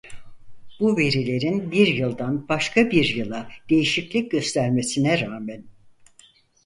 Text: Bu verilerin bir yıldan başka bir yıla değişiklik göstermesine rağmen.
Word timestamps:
Bu 0.79 0.97
verilerin 0.97 1.71
bir 1.71 1.87
yıldan 1.87 2.47
başka 2.49 2.91
bir 2.91 3.15
yıla 3.15 3.49
değişiklik 3.69 4.31
göstermesine 4.31 5.21
rağmen. 5.21 5.63